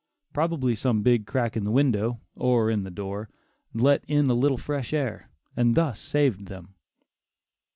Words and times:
Probably 0.33 0.73
some 0.73 1.03
big 1.03 1.27
crack 1.27 1.55
in 1.55 1.63
the 1.63 1.69
window, 1.69 2.21
or 2.35 2.71
in 2.71 2.81
the 2.85 2.89
door, 2.89 3.29
let 3.71 4.03
in 4.07 4.27
a 4.31 4.33
little 4.33 4.57
fresh 4.57 4.93
air, 4.93 5.29
and 5.55 5.75
thus 5.75 5.99
saved 5.99 6.47
them. 6.47 6.73